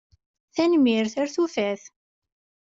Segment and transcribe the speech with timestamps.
[0.55, 1.15] Tanemmirt!
[1.21, 1.81] Ar tufat!